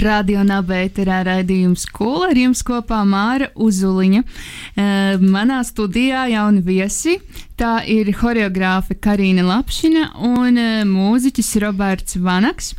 [0.00, 4.22] Radio Nabēterā raidījums skola ar jums kopā Māra Uzuliņa.
[4.24, 7.18] Uh, manā studijā jauni viesi.
[7.58, 12.72] Tā ir horeogrāfe Karina Lapšina un uh, mūziķis Roberts Vanaks.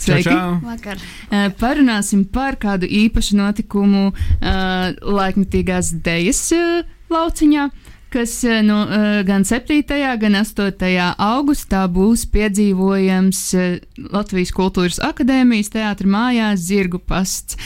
[0.00, 0.32] Sveiki!
[0.32, 0.96] Čau, čau.
[1.28, 6.80] Uh, parunāsim par kādu īpašu notikumu uh, laikmetīgās dejas uh,
[7.12, 7.68] lauciņā,
[8.12, 9.80] kas uh, gan 7.
[10.20, 10.96] gan 8.
[11.16, 13.78] augustā būs piedzīvojams uh,
[14.10, 17.58] Latvijas Kultūras Akadēmijas teātra mājās Zirgu pasts.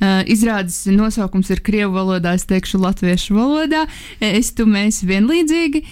[0.00, 3.84] Izrādes nosaukums ir krievu valodā, es teikšu latviešu valodā.
[4.24, 5.84] Es tu mēs vienlīdzīgi.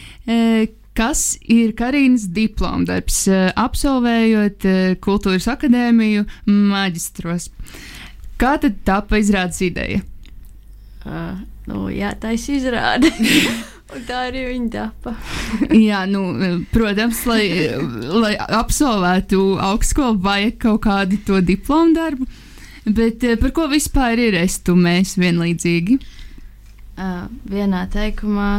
[0.99, 7.53] Kas ir Karīnas diplomdarbs, eh, absolvējot eh, Kultūras akadēmiju maģistros?
[8.39, 10.03] Kā tad tapa izrādes ideja?
[11.07, 11.39] Uh,
[11.71, 13.13] nu, jā, tā ir izrāde.
[13.89, 15.15] Un tā arī viņa tapa.
[15.89, 16.23] Jā, nu,
[16.75, 17.45] protams, lai,
[18.05, 22.29] lai absolvētu augstskolu, vajag kaut kādu to diplomu darbu.
[22.89, 25.99] Bet eh, par ko vispār ir es tu mēs vienlīdzīgi?
[26.99, 28.51] Uh, vienā teikumā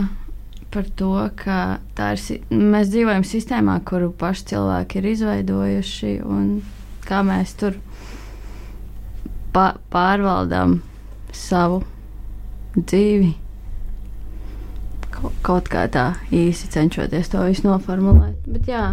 [0.73, 6.59] par to, ka tā ir, mēs dzīvojam sistēmā, kuru paši cilvēki ir izveidojuši, un
[7.05, 7.77] kā mēs tur
[9.53, 10.79] pa pārvaldām
[11.33, 11.81] savu
[12.77, 13.33] dzīvi.
[15.43, 18.39] Kaut, kā tā īsi cenšoties to visu noformulēt.
[18.47, 18.83] Bet jā,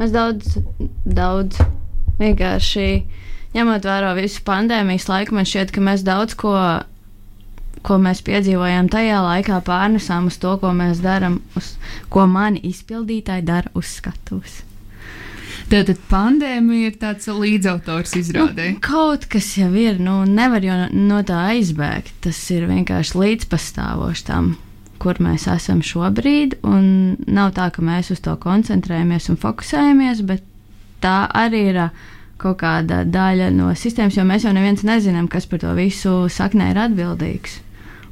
[0.00, 0.58] mēs daudz,
[1.04, 1.60] daudz
[2.18, 2.88] vienkārši
[3.54, 6.54] ņemot vērā visu pandēmijas laiku, man šķiet, ka mēs daudz ko,
[7.86, 11.76] ko mēs piedzīvojām tajā laikā, pārnesām uz to, ko mēs darām, uz
[12.12, 14.62] ko mani izpildītāji dara uz skatuves.
[15.68, 18.70] Tātad pandēmija ir tāds līdzautors izrādē.
[18.72, 22.14] Nu, kaut kas jau ir, nu, nevar jau no, tā aizbēgt.
[22.24, 24.54] Tas ir vienkārši līdzpastāvoši tam,
[25.02, 26.58] kur mēs esam šobrīd.
[26.62, 30.44] Nav tā, ka mēs uz to koncentrējamies un fokusējamies, bet
[31.04, 31.88] tā arī ir ā,
[32.38, 36.72] kaut kāda daļa no sistēmas, jo mēs jau neviens nezinām, kas par to visu saknē
[36.72, 37.62] ir atbildīgs.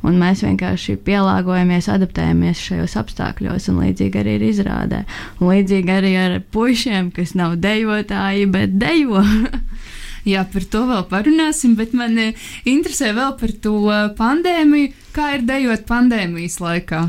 [0.06, 5.02] Un mēs vienkārši pielāgojamies, adaptējamies šajos apstākļos, un līdzīgi arī ir izrādē.
[5.40, 9.24] Un līdzīgi arī ar puišiem, kas nav dejotāji, bet dejo.
[10.26, 12.18] Jā, par to vēl parunāsim, bet man
[12.66, 13.76] interesē vēl par to
[14.18, 14.90] pandēmiju.
[15.14, 17.04] Kā ir dejot pandēmijas laikā?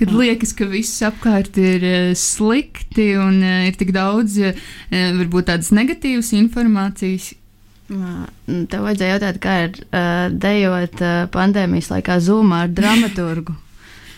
[0.00, 4.56] Kad liekas, ka viss apkārt ir eh, slikti un eh, ir tik daudz, eh,
[4.88, 7.34] varbūt tādas negatīvas informācijas.
[7.92, 8.30] Mā,
[8.70, 13.56] Tev vajadzēja jautāt, kā ir uh, dejot uh, pandēmijas laikā zūmā ar dramaturgu.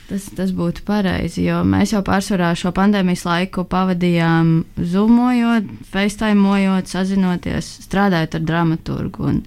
[0.09, 4.51] Tas, tas būtu pareizi, jo mēs jau pārsvarā šo pandēmijas laiku pavadījām
[4.93, 9.31] zūmojot, facetaimojot, sazinoties, strādājot ar dramaturgu.
[9.31, 9.41] Un,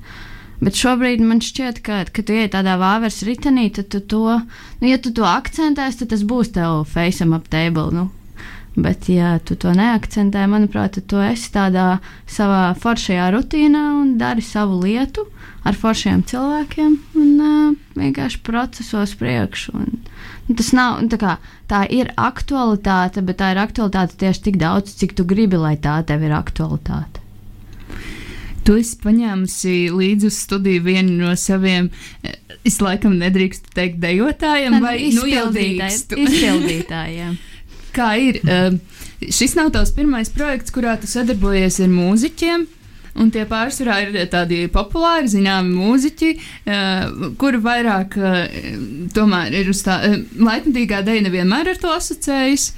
[0.64, 4.40] bet šobrīd man šķiet, ka, kad tu ej tādā vāveres ritenī, tad tu to,
[4.82, 7.92] nu, ja tu to akcentēsi, tad tas būs tev faceam up table.
[7.94, 8.10] Nu.
[8.76, 14.44] Bet, ja tu to neakcentē, manuprāt, tad tu esi tādā savā foršajā rutīnā un dari
[14.44, 15.24] savu lietu
[15.64, 19.78] ar foršiem cilvēkiem un uh, vienkārši procesos priekšu.
[19.80, 20.02] Un,
[20.50, 21.38] nu, tas nav tā, kā,
[21.72, 26.02] tā ir aktualitāte, bet tā ir aktualitāte tieši tik daudz, cik tu gribi, lai tā
[26.04, 27.24] tev ir aktualitāte.
[28.66, 31.92] Tu esi paņēmusi līdzi uz studiju vienu no saviem,
[32.26, 32.36] eh,
[32.66, 36.20] es laikam nedrīkstu teikt, dejotājiem vai nu, jau drīkstu?
[36.28, 37.36] izpildītājiem.
[37.96, 38.42] Kā ir?
[38.44, 38.80] Um,
[39.24, 42.66] šis nav tavs pirmais projekts, kurā tu sadarbojies ar mūziķiem.
[43.16, 48.42] Un tie pārsvarā ir tādi populāri, zināmi mūziķi, uh, kuri vairāk uh,
[49.16, 52.74] tomēr ir uz tā uh, laikmatīgā dēļ, nevienmēr ar to asociējas.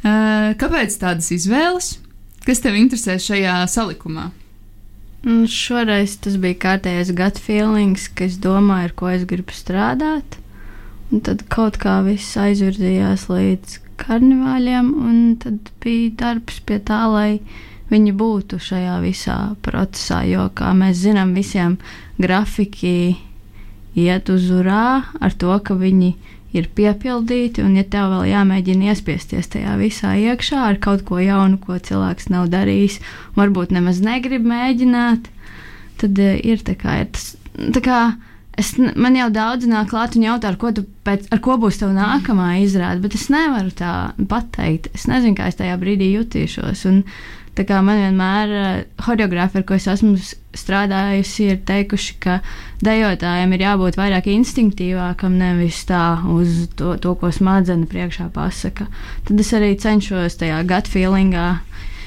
[0.00, 1.98] Uh, kāpēc tādas izvēles?
[2.46, 4.30] Kas tev interesē šajā salikumā?
[5.22, 10.40] Un šoreiz tas bija kārtējais gut feelings, ka es domāju, ar ko es gribu strādāt.
[11.12, 17.40] Un tad kaut kā viss aizvirzījās līdz karnevāļiem, un tad bija darbs pie tā, lai
[17.92, 20.22] viņi būtu šajā visā procesā.
[20.28, 21.78] Jo, kā mēs zinām, visiem
[22.22, 23.16] grafiki
[23.98, 26.14] iet uz urā ar to, ka viņi
[26.56, 31.58] ir piepildīti, un ja tev vēl jāmēģina iespiesties tajā visā iekšā ar kaut ko jaunu,
[31.60, 32.98] ko cilvēks nav darījis,
[33.38, 35.30] varbūt nemaz negrib mēģināt,
[36.02, 38.00] tad eh, ir tā kā, ir tas, tā kā
[38.60, 40.72] es, man jau daudz nāk klāt un jautā, ar ko,
[41.06, 43.92] pēc, ar ko būs tava nākamā izrāde, bet es nevaru tā
[44.28, 44.90] pateikt.
[44.96, 46.84] Es nezinu, kā es tajā brīdī jutīšos.
[46.90, 47.04] Un
[47.52, 48.68] Tā man vienmēr uh,
[49.04, 50.14] choreogrāfi, ar ko es esmu
[50.56, 52.38] strādājusi, ir teikuši, ka
[52.80, 58.86] dejotājiem ir jābūt vairāk instinktīvākam, nevis tā uz to, to ko smadzenes priekšā pasaka.
[59.28, 61.50] Tad es arī cenšos tajā gut feelingā,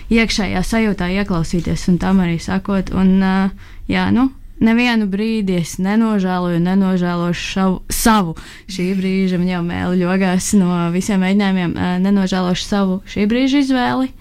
[0.10, 2.90] iekšējā sajūtā ieklausīties un tam arī sakot.
[2.98, 4.32] Un, uh, jā, nu,
[4.64, 8.36] Nevienu brīdi es nenožēloju, nenožēlošu šavu, savu
[8.72, 11.74] šī brīža, jau mēlī ļogās no visiem mēģinājumiem,
[12.06, 14.14] nenožēlošu savu šī brīža izvēli,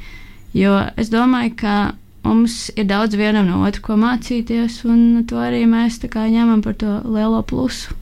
[0.58, 1.76] jo es domāju, ka
[2.26, 6.98] mums ir daudz vienam no otra, ko mācīties, un to arī mēs ņemam par to
[7.04, 7.94] lielo plusu,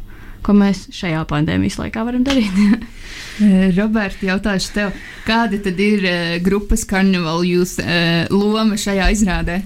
[0.43, 2.49] ko mēs šajā pandēmijas laikā varam darīt.
[3.78, 4.96] Roberta, jautāšu tev,
[5.28, 6.08] kāda tad ir
[6.40, 7.85] grupas karnevāla jūsu
[8.32, 9.61] loma šajā izrādē?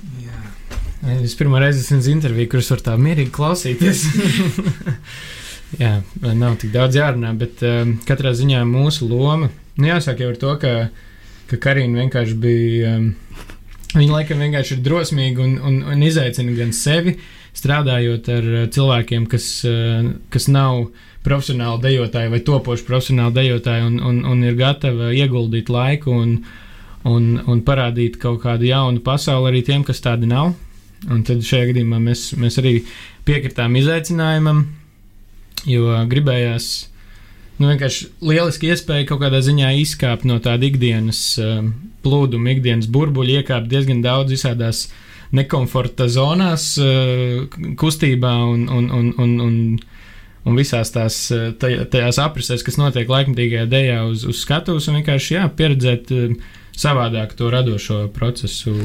[1.07, 4.03] Es pirmo reizi esmu uz interviju, kuras var tā mierīgi klausīties.
[5.83, 9.49] Jā, nav tik daudz jārunā, bet um, katrā ziņā mūsu loma,
[9.79, 10.73] nu jāsāk jau ar to, ka,
[11.51, 13.09] ka Karina vienkārši bija, um,
[13.95, 17.17] viņa laikam vienkārši ir drosmīga un, un, un izaicina gan sevi,
[17.57, 20.89] strādājot ar uh, cilvēkiem, kas, uh, kas nav
[21.27, 26.39] profesionāli dejotāji vai topoši profesionāli dejotāji un, un, un ir gatava ieguldīt laiku un,
[27.07, 30.55] un, un parādīt kaut kādu jaunu pasauli arī tiem, kas tādi nav.
[31.13, 32.79] Un tad šajā gadījumā mēs, mēs arī
[33.29, 34.63] piekritām izaicinājumam,
[35.69, 36.69] jo gribējās
[37.61, 41.61] nu, vienkārši lieliski iespēja kaut kādā ziņā izkāpt no tāda ikdienas uh,
[42.05, 44.87] plūduma, ikdienas burbuļa, iekāpt diezgan daudz visādās
[45.37, 47.47] nekomforta zonās, uh,
[47.79, 49.57] kustībā un, un, un, un, un,
[50.47, 55.39] un visās tās uh, tajās aprisēs, kas notiek laikmatīgajā dejā uz, uz skatuves, un vienkārši
[55.39, 56.37] jā, pieredzēt uh,
[56.77, 58.77] savādāk to radošo procesu.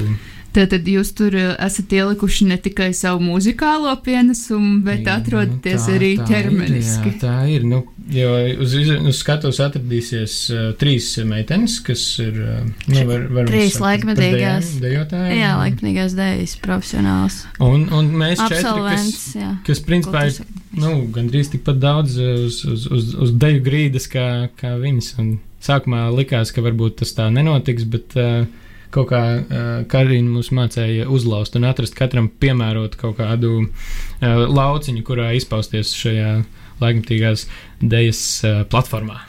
[0.52, 5.88] Tātad jūs tur eh, esat ielikuši ne tikai savu muzikālo pienesumu, bet jā, atrodaties nu,
[5.88, 7.08] tā, arī tā ķermeniski.
[7.08, 7.68] Ir, jā, tā ir.
[7.72, 7.80] Nu,
[8.12, 8.34] jo
[8.66, 12.36] uz, uz skatuves atradīsies uh, trīs meitenes, kas ir.
[12.44, 14.74] Uh, nu, var, var trīs laikmetīgās.
[14.84, 15.40] Dejotājiem.
[15.40, 17.46] Jā, laikmetīgās dejas profesionāls.
[17.64, 20.42] Un, un mēs četri, kas, jā, kas principā ir
[20.76, 24.28] nu, gandrīz tikpat daudz uz, uz, uz, uz deju grīdas kā,
[24.60, 25.14] kā viņas.
[25.24, 28.20] Un sākumā likās, ka varbūt tas tā nenotiks, bet.
[28.20, 28.58] Uh,
[28.94, 35.04] kaut kā uh, Karina mums mācīja uzlaust un atrast katram piemērot kaut kādu uh, lauciņu,
[35.08, 36.38] kurā izpausties šajā
[36.82, 37.48] laikmatīgās
[37.82, 39.22] dejas uh, platformā.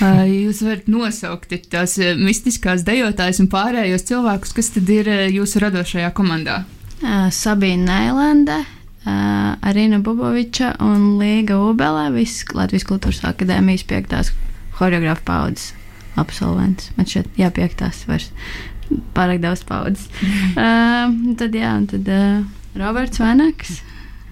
[0.00, 6.62] Jūs varat nosaukt tās mistiskās dejotājas un pārējos cilvēkus, kas tad ir jūsu radošajā komandā?
[7.36, 8.56] Sabīna Neilande,
[9.04, 14.32] Arina Buboviča un Līga Ubele, visas Latvijas kultūras akadēmijas piektās
[14.78, 15.74] choreogrāfa paudzes
[16.20, 16.90] absolvents.
[16.96, 18.30] Man šeit jāpiektās vairs
[19.14, 20.08] pārāk daudz paudzes.
[20.58, 22.42] uh, tad, jā, un tad uh,
[22.80, 23.80] Roberts Vanaks.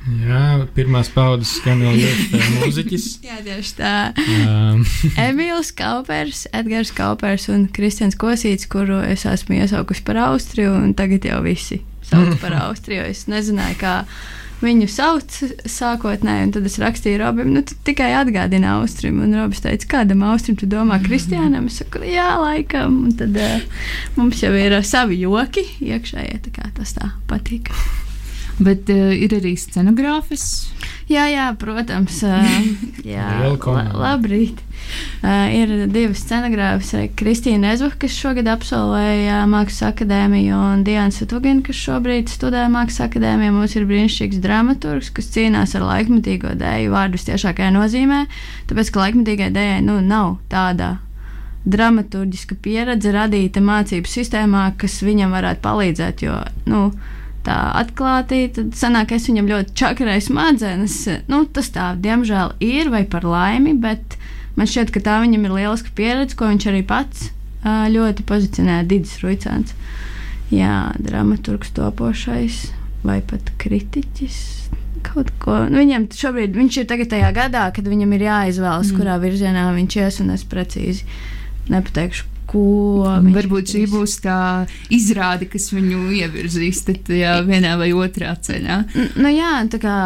[0.09, 3.07] Jā, pirmās paudzes skan jau ļoti mūziķis.
[3.29, 3.93] Jā, tieši tā.
[4.17, 4.85] Um.
[5.27, 11.29] Emīls Kaupers, Edgars Kaupers un Kristians Kosīts, kuru es esmu iesaukusi par Austriju, un tagad
[11.29, 13.05] jau visi sauc par Austriju.
[13.11, 13.95] Es nezināju, kā
[14.62, 15.37] viņu sauc
[15.70, 19.20] sākotnēji, un tad es rakstīju Robim, nu, tikai atgādini Austrim.
[19.25, 21.69] Un Robis teica, kādam Austrim tu domā, Kristiānam?
[21.70, 23.02] Es saku, jā, laikam.
[23.08, 23.87] Un tad uh,
[24.19, 27.70] mums jau ir uh, savi joki iekšējie, tā kā tas tā patīk.
[28.58, 30.49] Bet uh, ir arī scenogrāfis.
[31.08, 32.20] Jā, jā, protams.
[33.08, 34.60] Jā, la, labrīt.
[35.22, 41.81] Uh, ir divas scenogrāfas, Kristīna Ezbuka, kas šogad absolvēja Mākslas akadēmiju, un Diana Satugina, kas
[41.81, 43.52] šobrīd studē Mākslas akadēmijā.
[43.56, 48.22] Mums ir brīnišķīgs dramaturgs, kas cīnās ar laikmetīgo dēļu vārdu tiešākajā nozīmē,
[48.70, 50.96] tāpēc, ka laikmetīgai dēļai nu, nav tāda
[51.69, 56.24] dramaturgiska pieredze radīta mācību sistēmā, kas viņam varētu palīdzēt.
[56.24, 56.88] Jo, nu,
[57.48, 61.00] tā atklāti, tad sanāk, es viņam ļoti čakarēju smadzenes.
[61.32, 64.19] Nu, tas tā, diemžēl, ir vai par laimi, bet
[64.58, 67.28] Man šķiet, ka tā viņam ir lieliska pieredze, ko viņš arī pats
[67.94, 69.74] ļoti pozicionē Digis Ruicāns.
[70.50, 72.64] Jā, dramaturgs topošais
[73.06, 74.38] vai pat kritiķis.
[75.06, 75.60] Kaut ko.
[75.70, 78.98] Nu, viņam šobrīd, viņš ir tajā gadā, kad viņam ir jāizvēlas, mm.
[78.98, 81.06] kurā virzienā viņš ies, un es precīzi
[81.70, 83.05] nepateikšu, ko.
[83.28, 84.38] Varbūt šī būs tā
[84.94, 88.78] izrāde, kas viņu ievirzīs tajā vienā vai otrā ceļā.
[89.19, 89.96] Nu, jā, tā kā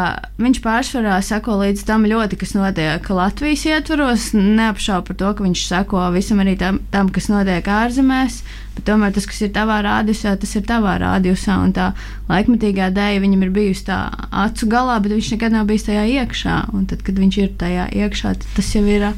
[0.41, 5.63] viņš pārsvarā sako līdz tam ļoti, kas notiek Latvijas ietvaros, neapšaubu par to, ka viņš
[5.69, 8.41] sako visam arī tam, tam kas notiek ārzemēs.
[8.73, 11.59] Bet tomēr tas, kas ir tavā rādījusā, tas ir tavā rādījusā.
[11.61, 11.91] Un tā
[12.29, 13.99] laikmatīgā dēļa viņam ir bijusi tā
[14.43, 16.55] acu galā, bet viņš nekad nav bijis tajā iekšā.
[16.73, 19.11] Un tad, kad viņš ir tajā iekšā, tas jau ir.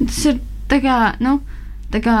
[0.00, 0.96] Tas ir tā kā.
[1.20, 1.38] Nu,
[1.94, 2.18] Tā kā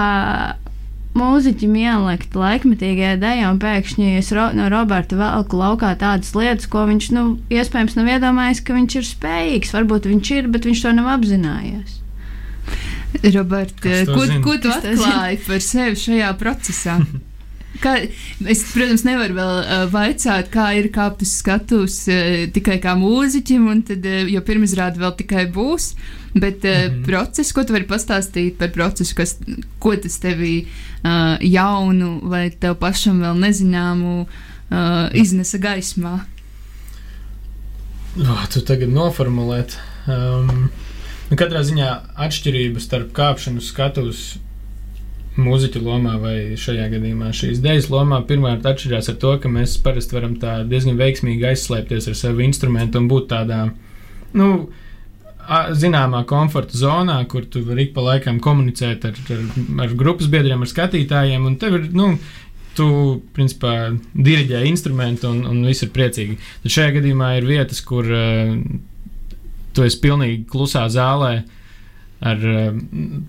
[1.16, 6.84] mūziķim ielikt laikmetīgajā dēļā, un pēkšņi es ro, no Roberta velku laukā tādas lietas, ko
[6.90, 9.72] viņš, nu, iespējams, nav iedomājies, ka viņš ir spējīgs.
[9.76, 12.02] Varbūt viņš ir, bet viņš to nav apzinājies.
[13.32, 14.42] Robert, ko, zin?
[14.44, 17.00] ko tu atklāji par sevi šajā procesā?
[17.82, 17.96] Kā,
[18.48, 23.66] es, protams, nevaru vēl uh, vaicāt, kā ir kāpt uz skatuves uh, tikai kā mūziķim,
[23.72, 25.92] un tad, uh, jo pirmizrāde vēl tikai būs.
[26.36, 27.04] Bet uh, mm -hmm.
[27.04, 29.36] process, ko tu vari pastāstīt par procesu, kas,
[29.78, 36.20] ko tas tevī uh, jaunu vai tev pašam vēl nezināmu uh, iznesa gaismā?
[38.16, 39.76] Oh, tu tagad noformulēt.
[40.08, 40.70] Um,
[41.30, 44.38] nu, katrā ziņā atšķirība starp kāpšanu skatuves
[45.40, 50.16] mūziķa lomā vai šajā gadījumā šīs dēļas lomā pirmkārt atšķirās ar to, ka mēs parasti
[50.16, 53.60] varam tā diezgan veiksmīgi aizslēpties ar savu instrumentu un būt tādā,
[54.36, 54.50] nu,
[55.76, 59.44] zināmā komforta zonā, kur tu vari ik pa laikam komunicēt ar, ar,
[59.84, 62.14] ar grupas biedriem, ar skatītājiem, un tev ir, nu,
[62.76, 62.88] tu,
[63.36, 66.38] principā, diriģē instrumentu un, un viss ir priecīgi.
[66.64, 68.56] Tad šajā gadījumā ir vietas, kur uh,
[69.76, 71.38] tu esi pilnīgi klusā zālē
[72.24, 72.80] ar uh,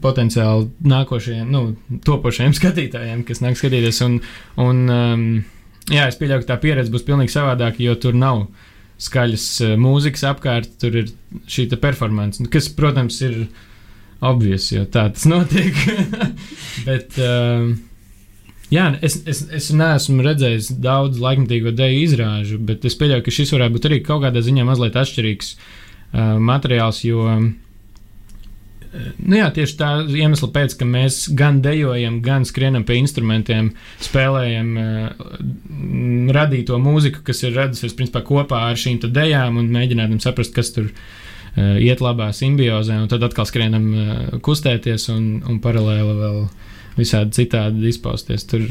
[0.03, 4.01] potenciāli nākošajiem, nu, topošajiem skatītājiem, kas nāk skatīties.
[4.05, 4.19] Un,
[4.63, 5.25] un, um,
[5.91, 8.45] jā, es pieļauju, ka tā pieredze būs pilnīgi savādāka, jo tur nav
[9.03, 11.11] skaļas uh, mūzikas apkārt, tur ir
[11.51, 13.43] šī performance, kas, protams, ir
[14.25, 15.75] obvious, jo tā tas notiek.
[16.87, 17.75] Bet, uh,
[18.67, 23.53] Jā, es, es, es neesmu redzējis daudz laikmatīgo deju izrāžu, bet es pieļauju, ka šis
[23.55, 27.45] varētu būt arī kaut kādā ziņā mazliet atšķirīgs uh, materiāls, jo uh,
[29.17, 33.71] nu jā, tieši tā iemesla pēc, ka mēs gan dejojam, gan skrienam pie instrumentiem,
[34.03, 35.29] spēlējam uh,
[36.37, 40.89] radīto mūziku, kas ir radusies principā kopā ar šīm dejām un mēģinām saprast, kas tur
[40.89, 44.11] uh, iet labā simbiozē, un tad atkal skrienam uh,
[44.43, 46.43] kustēties un, un paralēli vēl
[46.97, 48.47] visādi citādi izpausties.
[48.49, 48.69] Tur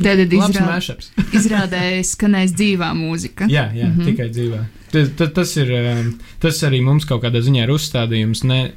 [0.00, 1.02] Tad izrād,
[1.38, 3.48] izrādējas, ka nes dzīvā mūzika.
[3.50, 4.06] Jā, jā mm -hmm.
[4.08, 4.60] tikai dzīvā.
[4.90, 5.72] Tas, tas, ir,
[6.40, 8.42] tas arī mums kaut kādā ziņā ir uzstādījums.
[8.48, 8.72] Ne,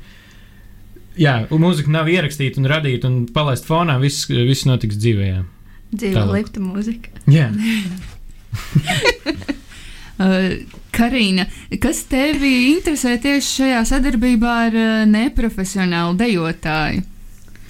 [1.20, 3.98] jā, mūzika nav ierakstīta un radīta un palaista fonā.
[4.02, 5.26] Viss, viss notiks dzīvē.
[5.30, 5.42] Jā.
[5.94, 7.08] Dzīvā lifta mūzika.
[7.30, 7.48] Jā.
[10.24, 10.52] uh,
[10.94, 11.44] Karina,
[11.82, 17.02] kas tevi interesē tieši šajā sadarbībā ar uh, neprofesionālu dejotāju?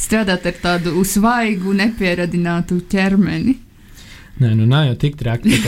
[0.03, 3.57] strādāt ar tādu svaigu, nepieradinātu ķermeni.
[4.41, 5.59] Nē, nu nav jau tik traki.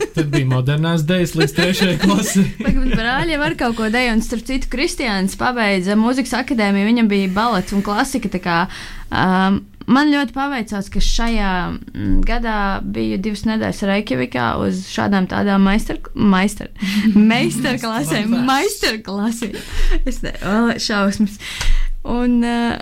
[0.16, 2.44] Tad bija modernās dēļas līdz trešajai klasē.
[2.90, 7.76] Brāļiem ar kaut ko deju, un starp citu, Kristiāns pabeidza mūzikas akadēmiju, viņam bija balets
[7.76, 8.30] un klasika.
[8.42, 8.60] Kā,
[9.10, 15.64] um, Man ļoti paveicās, ka šajā mm, gadā biju divas nedēļas Reikjavikā uz šādām tādām
[15.64, 16.74] meistarklasēm.
[18.50, 19.56] Meistarklasēm.
[20.04, 21.38] Es nezinu, šausmas.
[22.04, 22.76] Un, uh,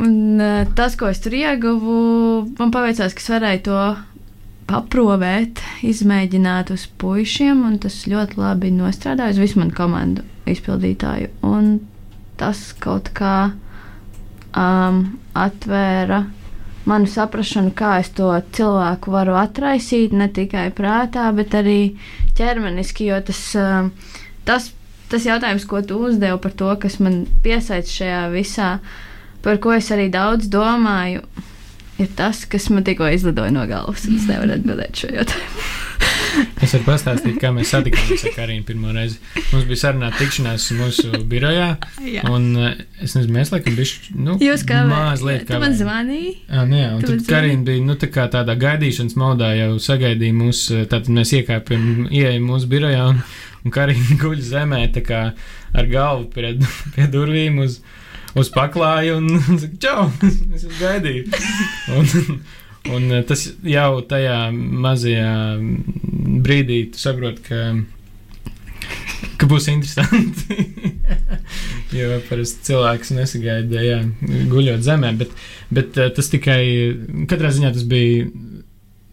[0.00, 1.98] un uh, tas, ko es tur ieguvu,
[2.56, 3.82] man paveicās, ka es varēju to
[4.70, 11.32] paprovēt, izmēģināt uz puišiem, un tas ļoti labi nostrādāja uz visu manu komandu izpildītāju.
[11.46, 11.72] Un
[12.40, 15.02] tas kaut kā um,
[15.36, 16.22] atvēra
[16.88, 21.80] manu saprāšanu, kā es to cilvēku varu atraisīt, ne tikai prātā, bet arī
[22.38, 23.10] ķermeniski.
[23.10, 23.92] Jo tas, um,
[24.48, 24.70] tas,
[25.12, 28.72] tas jautājums, ko tu uzdevi par to, kas man piesaista šajā visā,
[29.44, 31.26] par ko es arī daudz domāju,
[32.00, 34.08] ir tas, kas man tikko izlidoja no galvas.
[34.08, 35.70] Es nevaru atbildēt šo jautājumu.
[36.62, 39.18] Es varu pastāstīt, kā mēs satikāmies ar Karinu pirmo reizi.
[39.50, 41.68] Mums bija sarunā tikšanās mūsu birojā.
[42.06, 42.24] Jā.
[42.30, 45.46] Un eh, es nezinu, mēs laikam bišķi, nu, Jūs kā mazliet.
[45.48, 46.34] Tu man zvanīji?
[46.46, 49.72] Jā, nu jā, un tu tad Karina bija, nu, tā kā tādā gaidīšanas modā jau
[49.82, 53.22] sagaidīja mūs, eh, tātad mēs iekāpjam, ieejam mūsu birojā un,
[53.64, 55.24] un Karina guļ zemē, tā kā
[55.74, 56.54] ar galvu pie,
[56.94, 57.80] pie durvīm uz,
[58.38, 59.30] uz paklāju un,
[59.82, 61.44] čau, es esmu gaidīju.
[61.96, 62.42] Un,
[62.88, 65.32] Un eh, tas jau tajā mazajā
[66.40, 67.58] brīdī tu saproti, ka,
[69.40, 70.64] ka būs interesanti.
[71.98, 73.98] jo parasti cilvēks nesagaida, jā,
[74.52, 75.34] guļot zemē, bet,
[75.68, 76.62] bet eh, tas tikai
[77.30, 78.30] katrā ziņā tas bija.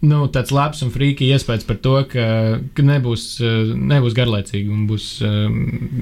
[0.05, 2.25] Nu, tāds labs un frīki iespējas par to, ka,
[2.77, 5.07] ka nebūs, eh, nebūs garlaicīgi un būs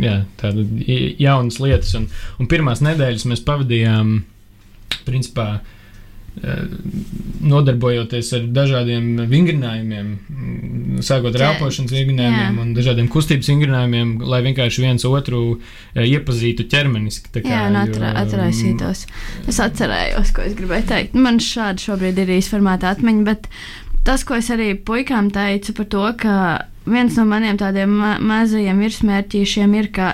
[0.04, 0.90] jā, tādas
[1.22, 1.94] jaunas lietas.
[2.02, 2.10] Un,
[2.40, 4.18] un pirmās nedēļas mēs pavadījām,
[5.08, 5.76] principā, uh,
[6.44, 6.64] Eh,
[7.48, 14.84] nodarbojoties ar dažādiem vingrinājumiem, mm, sākot ar elpošanas vingrinājumiem un dažādiem kustības vingrinājumiem, lai vienkārši
[14.84, 15.40] viens otru
[15.94, 17.32] eh, iepazītu ķermeniski.
[17.38, 19.06] Kā, Jā, un atra, jo, atraisītos.
[19.48, 21.16] Es atcerējos, ko es gribēju teikt.
[21.16, 23.48] Man šādi šobrīd ir izformēta atmiņa, bet
[24.06, 26.36] tas, ko es arī puikām teicu par to, ka
[26.86, 30.14] viens no maniem tādiem ma mazajiem virsmērķīšiem ir, ka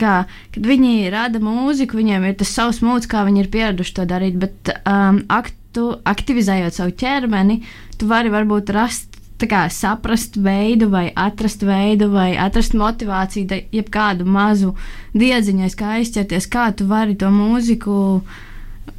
[0.00, 0.14] kā,
[0.54, 4.38] kad viņi rada mūziku, viņiem ir tas savs mūds, kā viņi ir pieraduši to darīt.
[4.40, 7.60] Bet um, aktu, aktivizējot savu ķermeni,
[7.98, 9.10] tu vari varbūt rast.
[9.44, 14.70] Kā, saprast veidu, vai atrast veidu, vai atrast motivāciju, jebkādu mazu
[15.12, 17.96] diedziņu, kā aizķerties, kā tu vari to mūziku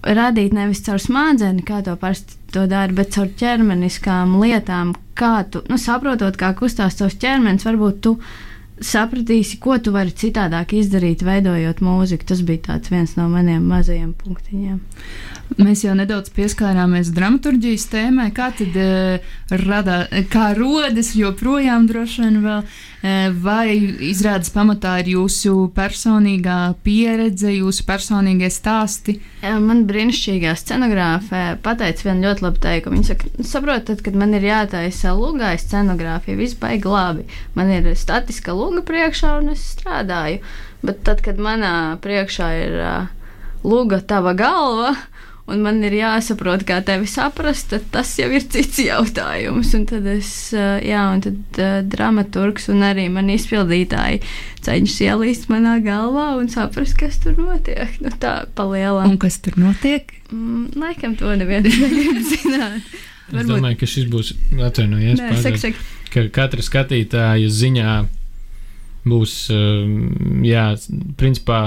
[0.05, 5.63] radīt nevis caur smadzenes, kā to parasti to dara, bet caur ķermeniskām lietām, kā tu
[5.69, 8.15] nu, saprotot, kā kustās tavs ķermenis, varbūt tu
[8.83, 12.27] sapratīsi, ko tu vari citādāk izdarīt, veidojot mūziku.
[12.27, 14.81] Tas bija viens no maniem mazajiem punktiņiem.
[15.55, 19.27] Mēs jau nedaudz pieskārāmies dramaturgijas tēmai, kā tad uh,
[19.61, 19.99] radā,
[20.33, 23.75] kā rodas joprojām droši vien vēl, uh, vai
[24.09, 29.19] izrādes pamatā ir jūsu personīgā pieredze, jūsu personīgie stāsti?
[29.45, 32.97] Man brīnišķīgā scenogrāfē pateica vienu ļoti labu teikumu.
[32.97, 37.29] Viņa saka, saprotat, kad man ir jātaisa lugā scenogrāfija, viss baigi labi.
[37.55, 40.41] Man ir statiska luga priekšā un es strādāju,
[40.81, 43.13] bet tad, kad manā priekšā ir uh,
[43.65, 44.95] luga tava galva,
[45.51, 49.73] un man ir jāsaprot, kā tevi saprast, tad tas jau ir cits jautājums.
[49.77, 54.23] Un tad es, jā, un tad uh, dramaturgs un arī man izpildītāji
[54.65, 57.99] cenšas ielīst manā galvā un saprast, kas tur notiek.
[58.01, 59.13] Nu, tā palielam.
[59.13, 60.09] Un kas tur notiek?
[60.31, 62.81] Mm, laikam to neviens negrib zināt.
[63.29, 63.41] Varbūt...
[63.41, 64.33] Es domāju, ka šis būs
[64.65, 65.21] atvainojies.
[65.21, 65.89] Nē, saka, saka.
[66.13, 67.95] Ka katra skatītāja ziņā
[69.05, 69.33] būs,
[70.45, 70.65] jā,
[71.19, 71.59] principā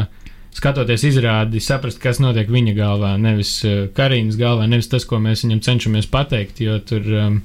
[0.57, 5.45] skatoties izrādi, saprast, kas notiek viņa galvā, nevis uh, Karīnas galvā, nevis tas, ko mēs
[5.45, 7.43] viņam cenšamies pateikt, jo tur um,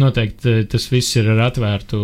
[0.00, 2.02] noteikti uh, tas viss ir ar atvērtu,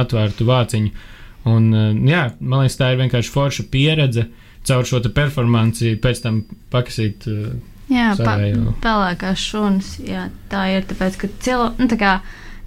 [0.00, 1.06] atvērtu vāciņu.
[1.48, 4.28] Un, uh, jā, man liekas, tā ir vienkārši forša pieredze
[4.68, 6.42] caur šo performanci, pēc tam
[6.72, 7.28] pakasīt.
[7.30, 7.56] Uh,
[7.92, 8.36] jā, pa,
[8.84, 12.12] pelēkās šunas, jā, tā ir, tāpēc, ka cilvēki, nu, tā kā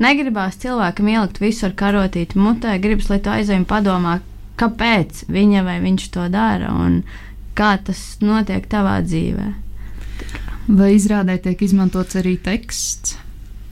[0.01, 4.17] negribās cilvēkam ielikt visu ar karotīti mutē, gribas, lai tu aizej un padomā,
[4.61, 7.01] kāpēc viņa vai viņš to dara un
[7.57, 9.49] kā tas notiek tavā dzīvē.
[10.71, 13.17] Vai izrādē tiek izmantots arī teksts?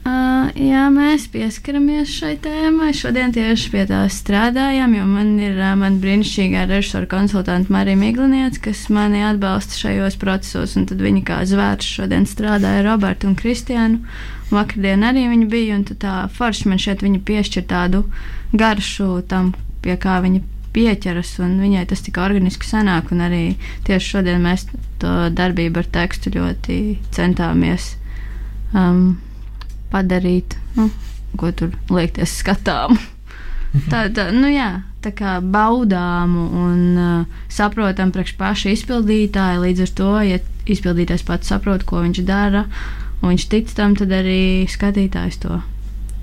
[0.00, 2.88] Uh, jā, mēs pieskaramies šai tēmai.
[2.96, 8.62] Šodien tieši pie tā strādājām, jo man ir uh, man brīnišķīgā režisora konsultante Marija Migliniece,
[8.64, 10.78] kas mani atbalsta šajos procesos.
[10.88, 14.00] Tad viņi kā zvērs šodien strādāja Robertu un Kristiānu.
[14.50, 18.06] Vakardien arī viņi bija, un tā forši man šeit viņa piešķir tādu
[18.56, 19.52] garšu tam,
[19.84, 20.40] pie kā viņa
[20.74, 23.12] pieķeras, un viņai tas tik organiski sanāk.
[23.12, 23.56] Arī
[23.86, 24.66] tieši šodien mēs
[25.02, 26.76] to darbību ar tekstu ļoti
[27.14, 27.94] centāmies
[28.74, 29.18] um,
[29.90, 30.90] padarīt, nu,
[31.40, 32.98] ko tur liekties skatām.
[33.90, 34.70] tā, tā, nu jā,
[35.04, 39.60] tā kā baudāmu un uh, saprotam priekš paša izpildītāja.
[39.62, 42.66] Līdz ar to, ja izpildītājs pats saprot, ko viņš dara,
[43.20, 45.60] un viņš tic tam, tad arī skatītājs to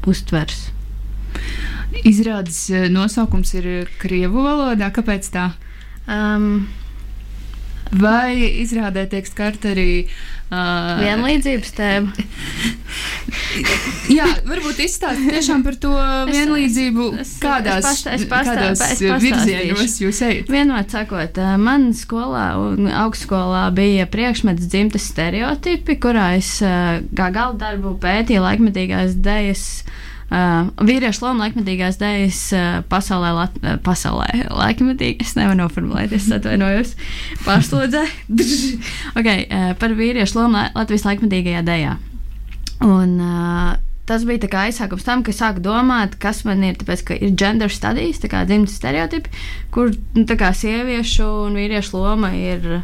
[0.07, 0.67] uztvers.
[2.05, 4.91] Izrādes eh, nosaukums ir krievu valodā.
[4.93, 5.51] Kāpēc tā?
[6.07, 6.67] Um,
[7.91, 12.25] Vai izrādē tiek skarta arī uh, vienlīdzības tēma?
[14.17, 15.93] jā, varbūt izstāstiet par to
[16.27, 20.51] vienlīdzību, es, es, kādās, es pastāst, kādās virzienos jūs ejat.
[20.51, 28.43] Vienmēr sakot, man skolā un augstskolā bija priekšmets dzimtas stereotipi, kurā es kā galdarbu pētīju
[28.43, 29.65] laikmetīgās dēļas
[30.27, 35.23] Uh, vīriešu loma laikmetīgās dēļas uh, pasaulē, lat, uh, pasaulē laikmetīgi.
[35.23, 36.97] Es nevaru noformulēt, es atvainojos.
[37.47, 38.03] Pārslodzē.
[39.19, 41.93] okay, uh, par vīriešu lomu Latvijas laikmetīgajā dēļā.
[42.83, 46.75] Un, uh, tas bija aizsākums tam, ka sāku domāt, kas man ir.
[46.79, 49.31] Tāpēc, ka ir gender studies, tā kā dzimtas stereotipi,
[49.71, 52.81] kur nu, kā, sieviešu un vīriešu loma ir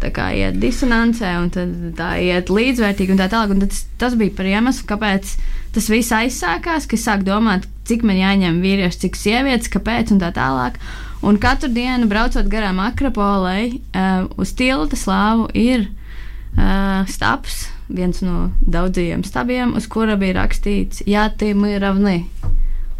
[0.00, 3.54] tā kā iet disonancē, un tā iet līdzvērtīgi, un tā tālāk.
[3.54, 5.36] Un tas, tas bija par iemeslu, kāpēc
[5.76, 10.22] tas viss aizsākās, ka es sāku domāt, cik man jāņem vīrieši, cik sievietes, kāpēc un
[10.22, 10.80] tā tālāk.
[11.26, 18.50] Un katru dienu braucot garām akropolei, uh, uz tilta slāvu ir uh, stāps, viens no
[18.66, 22.22] daudzajiem stabiem, uz kura bija rakstīts Jātim ir ravni.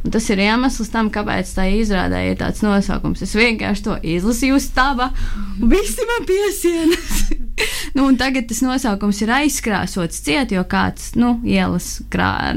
[0.07, 3.25] Un tas ir iemesls tam, kāpēc tā izrādē ir tāds nosaukums.
[3.27, 5.09] Es vienkārši to izlasīju uz staba,
[5.59, 7.25] un visi man piesienas.
[7.99, 12.53] nu, tagad tas nosaukums ir aizkrāsots ciet, jo kāds nu, ielas krā,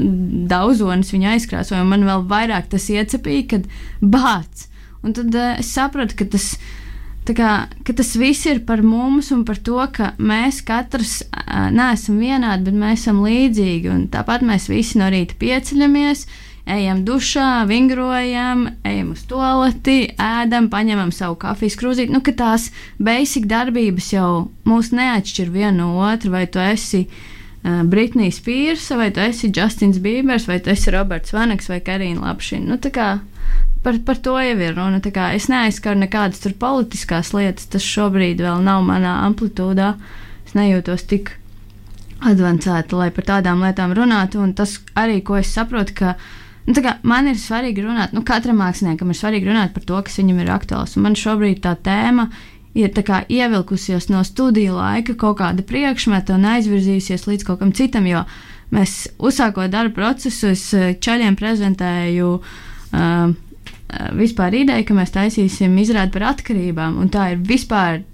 [0.50, 3.66] daudzonis viņa aizkrāsoja, un man vēl vairāk tas iecepīja, kad
[3.98, 4.68] bāc.
[5.02, 7.50] Un tad uh, es sapratu, ka tas ir kā,
[7.86, 12.78] tas viss ir par mums un par to, ka mēs katrs uh, neesam vienādi, bet
[12.78, 13.96] mēs esam līdzīgi.
[14.14, 16.26] Tāpat mēs visi no rīta pieceļamies,
[16.66, 22.12] ejam dušā, vingrojam, ejam uz toaleti, ēdam, paņemam savu kafijas krūzīti.
[22.12, 22.68] Nu, ka tās
[23.02, 24.30] basic darbības jau
[24.68, 30.00] mūs neatšķir viena no otra, vai tu esi uh, Britnija Spīrsa, vai tu esi Justins
[30.02, 32.76] Bībers, vai tu esi Roberts Vanaks vai Karina Lapšina.
[32.76, 33.20] Nu,
[33.80, 34.98] Par, par to jau ir runa.
[35.32, 37.64] Es neaizskaru nekādas politiskās lietas.
[37.72, 39.94] Tas šobrīd vēl nav manā amplitūdā.
[40.44, 41.30] Es nejūtos tik
[42.20, 44.42] advancēta, lai par tādām lietām runātu.
[44.44, 46.28] Un tas arī, ko es saprotu, ka uh,
[46.70, 50.42] Nu, man ir svarīgi runāt, nu, katram māksliniekam ir svarīgi runāt par to, kas viņam
[50.44, 50.94] ir aktuāls.
[50.96, 52.28] Un man šobrīd tā tēma
[52.78, 57.72] ir tā kā ievilkusies no studiju laika kaut kāda priekšmeta un aizvirzījusies līdz kaut kam
[57.74, 58.22] citam, jo
[58.70, 63.32] mēs uzsākot darba procesu, es eh, čaļiem prezentēju uh,
[64.14, 68.04] vispār ideju, ka mēs taisīsim izrādi par atkarībām, un tā ir vispār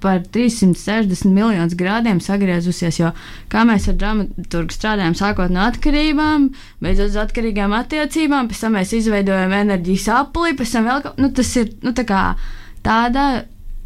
[0.00, 3.00] par 360 miljonus grādiem sagriezusies.
[3.00, 3.10] Jo
[3.52, 6.48] kā mēs ar dramaturgu strādājam, sākot no atkarībām,
[6.84, 11.30] beidzot uz atkarīgām attiecībām, pēc tam mēs izveidojam enerģijas apli, pēc tam vēl kaut nu,
[11.34, 12.06] tas ir nu, tā
[12.84, 13.28] tāda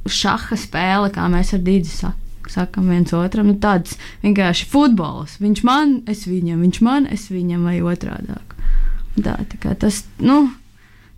[0.09, 5.39] šaha spēle, kā mēs ar Dīdzi sakām sakam viens otram, nu tāds vienkārši futbols.
[5.43, 8.39] Viņš man, es viņam, viņš man, es viņam vai otrādi.
[9.19, 10.47] Tā, tā kā tas, nu,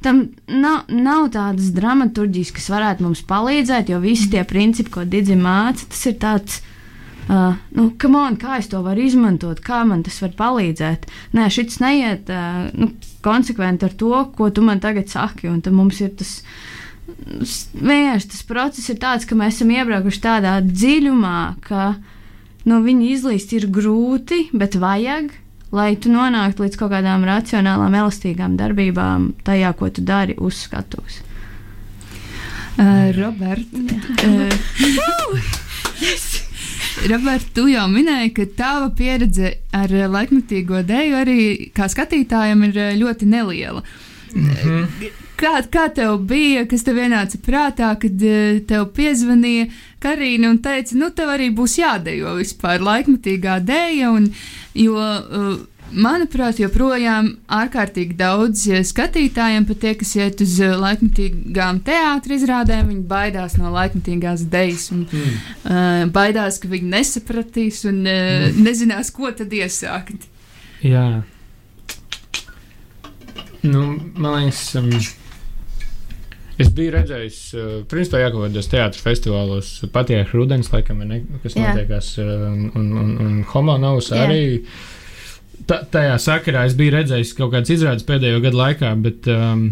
[0.05, 5.39] tam nav, nav tādas dramaturgijas, kas varētu mums palīdzēt, jo visi tie principi, ko Digita
[5.41, 6.61] māca, tas ir tāds.
[7.31, 11.05] Uh, nu, on, kā es to varu izmantot, kā man tas var palīdzēt.
[11.37, 12.89] Nē, šis neiet uh, nu,
[13.23, 15.47] konsekventi ar to, ko tu man tagad saki.
[15.53, 16.41] Un tad mums ir tas
[17.75, 21.93] vienkārši tas process, tāds, ka mēs esam iebraukuši tādā dziļumā, ka
[22.67, 25.31] nu, viņu izlīst ir grūti, bet vajag
[25.75, 31.23] lai tu nonāktu līdz kaut kādām racionālām, elastīgām darbībām, tajā, ko tu dari uz skatuves.
[32.81, 33.73] Uh, Robert,
[34.25, 34.53] uh,
[37.13, 41.41] Robert, tu jau minēji, ka tava pieredze ar laikmatīgo dēļu arī
[41.77, 43.83] kā skatītājam ir ļoti neliela.
[44.35, 45.20] Mm -hmm.
[45.41, 48.25] Kā, kā tev bija, kas tev ienāca prātā, kad
[48.69, 54.29] tev piezvanīja Karina un teica, nu, tev arī būs jādejo vispār laikmatīgā dēļa, un
[54.75, 55.55] Jo, uh,
[55.91, 63.57] manuprāt, joprojām ārkārtīgi daudz skatītājiem, pat tie, kas iet uz laikmatīgām teātris izrādēm, viņi baidās
[63.59, 65.41] no laikmatīgās dejas un mm.
[65.65, 70.29] uh, baidās, ka viņi nesapratīs un uh, nezinās, ko tad iesākt.
[70.87, 71.25] Jā.
[73.61, 73.83] Nu,
[74.17, 74.89] man liekas, um,
[76.61, 81.57] Es biju redzējis, uh, principā, jā, kaut kādos teātros festivālos, patiek rudens, laikam, ne, kas
[81.57, 81.69] jā.
[81.69, 82.33] notiekās, uh,
[82.77, 84.43] un, un, un Homo Novs arī.
[85.69, 89.71] Tā, tajā sakarā es biju redzējis kaut kādas izrādes pēdējo gadu laikā, bet um,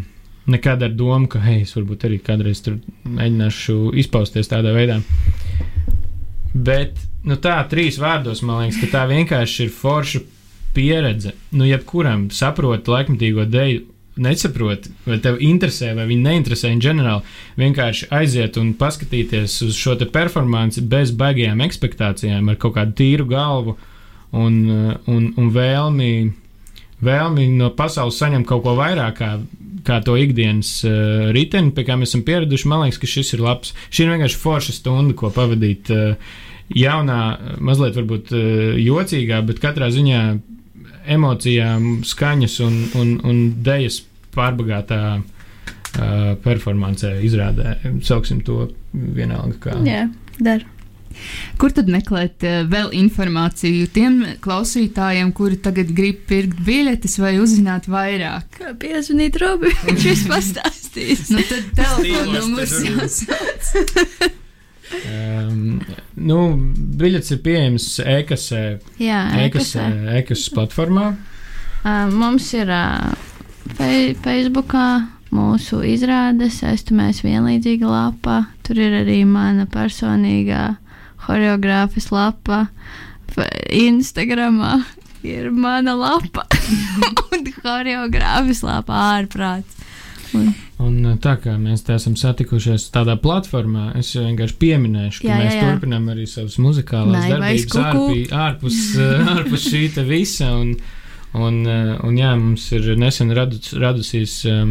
[0.48, 5.00] nekad ar domu, ka, hei, es varbūt arī kādreiz tur mēģināšu izpausties tādā veidā.
[6.54, 10.24] Bet, nu tā, trīs vārdos, man liekas, ka tā vienkārši ir forša
[10.76, 11.34] pieredze.
[11.52, 13.84] Nu, jebkuram saprot laikmatīgo deju
[14.22, 19.96] nesaproti, vai tev interesē, vai viņi neinteresē in ģenerāli, vienkārši aiziet un paskatīties uz šo
[20.12, 23.76] performanci bez baigajām expectācijām, ar kaut kādu tīru galvu
[24.32, 24.58] un,
[25.06, 26.12] un, un vēlmi,
[27.04, 29.18] vēlmi no pasaules saņemt kaut ko vairāk.
[29.18, 29.32] Kā,
[29.88, 33.44] kā to ikdienas uh, riteni, pie kā mēs esam pieraduši, man liekas, ka šis ir
[33.44, 33.72] labs.
[33.88, 36.36] Šī ir vienkārši forša stunda, ko pavadīt uh,
[36.76, 37.22] jaunā,
[37.64, 38.42] mazliet varbūt uh,
[38.82, 40.22] jocīgā, bet katrā ziņā
[41.08, 44.00] emocijām, skaņas un, un, un dēļas
[44.34, 47.76] pārbagātā uh, performancē, izrādē.
[48.06, 49.56] Sauksim to vienalga.
[49.62, 49.78] Kā.
[49.86, 50.66] Jā, dar.
[51.58, 57.88] Kur tad meklēt uh, vēl informāciju tiem klausītājiem, kuri tagad grib pirkt biļetes vai uzzināt
[57.90, 58.60] vairāk?
[58.82, 61.28] Piezvanīt Robi, viņš viss pastāstīs.
[61.34, 64.37] nu tad telefona numurs jāsauc.
[64.88, 65.80] Um,
[66.16, 66.38] nu,
[67.00, 68.62] biļets ir pieejams e-kasē.
[68.98, 69.86] E-kasē,
[70.20, 71.10] e-kasē platformā.
[71.84, 73.12] Uh, mums ir uh,
[73.76, 74.88] Fei Facebookā
[75.34, 78.40] mūsu izrādes, Estumēs vienlīdzīga lapa.
[78.64, 80.78] Tur ir arī mana personīgā
[81.26, 82.66] choreogrāfijas lapa.
[83.68, 84.78] Instagramā
[85.22, 86.46] ir mana lapa
[87.34, 89.76] un choreogrāfijas lapa ārprāts.
[90.36, 90.50] Un,
[90.84, 95.54] un tā kā mēs te esam satikušies tādā platformā, es vienkārši pieminēšu, ka jā, mēs
[95.54, 95.72] jā, jā.
[95.72, 98.78] turpinām arī savas muzikālās Nai, darbības ārpī, ārpus,
[99.34, 100.54] ārpus šī visa.
[100.54, 100.78] Un,
[101.36, 104.70] Un, eh, un jā, mums ir nesen radus, radusies um,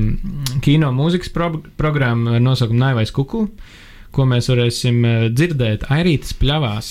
[0.65, 3.43] kino mūzikas pro programma ar nosaukumu Naivais Kuku,
[4.09, 5.05] ko mēs varēsim
[5.37, 6.89] dzirdēt Airītas pļavās.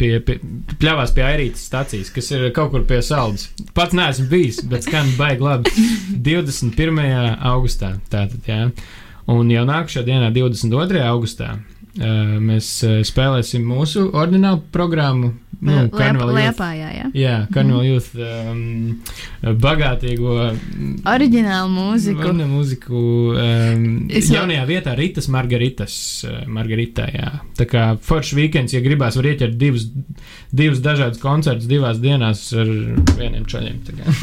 [0.00, 0.38] Pie, pie,
[0.80, 3.48] pļāvās pie Airītas stācijas, kas ir kaut kur pie saldas.
[3.76, 5.72] Pats neesmu bijis, bet skan baigi labi.
[6.26, 7.02] 21.
[7.52, 7.94] augustā.
[8.10, 8.64] Tātad, jā.
[9.30, 11.04] Un jau nākamajā dienā, 22.
[11.06, 11.52] augustā,
[12.42, 12.74] mēs
[13.06, 17.08] spēlēsim mūsu ordinālu programmu nu, karnevāla Liepājā, jā.
[17.16, 17.90] Jā, karnevāla mm.
[17.92, 20.36] youth um, bagātīgo.
[21.12, 22.24] Oriģinālu mūziku.
[22.32, 23.02] Orna mūziku
[23.36, 25.96] um, es jaunajā vietā Ritas Margaritas,
[26.26, 27.30] uh, Margaritā, jā.
[27.58, 29.86] Tā kā foršs weekends, ja gribās, var ieķert divus,
[30.50, 32.72] divus dažādus koncertus divās dienās ar
[33.18, 33.82] vieniem čaļiem.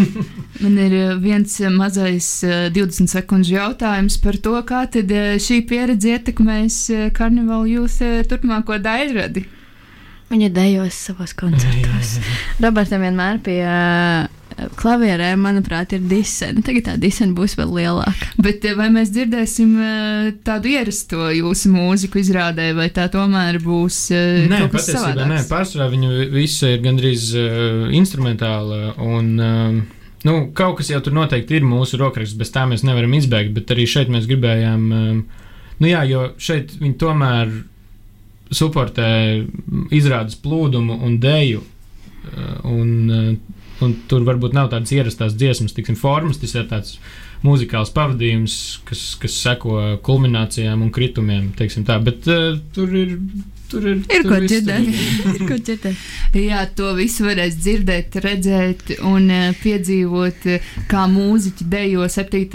[0.63, 2.31] Man ir uh, viens uh, mazais
[2.75, 6.81] 20 sekundžu jautājums par to, kā tad šī pieredze ietekmēs
[7.15, 9.45] karnevāla youth turpmāko daļradi.
[10.29, 12.19] Viņa dejos savos koncertos.
[12.61, 14.27] Robertam vienmēr pie uh,
[14.77, 16.61] klavierē, manuprāt, ir disena.
[16.65, 18.27] Tagad tā disena būs vēl lielāka.
[18.37, 24.65] Bet vai mēs dzirdēsim uh, tādu ierasto jūsu mūziku izrādē, vai tā tomēr būs Nē,
[24.67, 25.31] kaut kas patiesībā savādāks?
[25.33, 28.93] nē, pārsvarā viņa visa ir gandrīz uh, instrumentāla.
[29.01, 33.17] Un, uh, nu, kaut kas jau tur noteikti ir mūsu rokraksts, bez tā mēs nevaram
[33.17, 33.55] izbēgt.
[33.57, 35.25] Bet arī šeit mēs gribējām, um,
[35.81, 37.57] nu jā, jo šeit viņi tomēr
[38.53, 39.09] suportē
[39.95, 41.63] izrādes plūdumu un deju.
[42.29, 46.41] Uh, un, uh, un tur varbūt nav tādas ierastās dziesmas, tiksim, formas.
[46.41, 46.97] Tas ir tāds
[47.45, 48.57] mūzikāls pavadījums,
[48.89, 51.53] kas, kas seko kulminācijām un kritumiem.
[51.55, 52.01] Tā.
[52.03, 53.15] Bet uh, tur ir.
[53.69, 54.87] Tur ir, Ir tur ko dzirdēt.
[55.35, 56.05] ir ko dzirdēt.
[56.41, 62.47] Jā, to visu varēs dzirdēt, redzēt un uh, piedzīvot, uh, kā mūziķi dejo 7.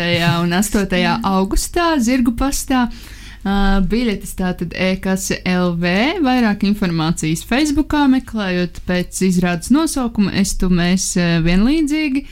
[0.43, 1.05] un 8.
[1.31, 2.89] augustā Zirgu pastā.
[2.91, 3.13] Uh,
[3.45, 5.91] biļetes tātad e-kase LV,
[6.25, 12.25] vairāk informācijas Facebookā meklējot pēc izrādes nosaukuma Es tu mēs uh, vienlīdzīgi.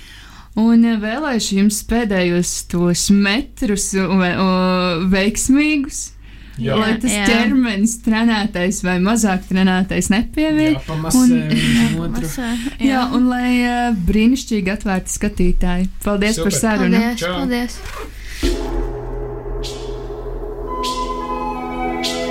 [0.63, 6.09] Un uh, vēlēšu jums pēdējos tos metrus un, un veiksmīgus.
[6.61, 6.75] Jā.
[6.77, 7.23] lai tas Jā.
[7.27, 10.11] ķermenis trenētais vai mazāk trenētais.
[10.77, 12.51] Jāpamasē Un- Jā.
[12.79, 15.89] jā, un lai uh, brīnišķīgi atvērti skatītāji.
[16.05, 16.51] Paldies Super.
[16.51, 17.01] par sarunu!
[17.01, 17.33] Paldies, Čau.
[17.41, 17.79] paldies.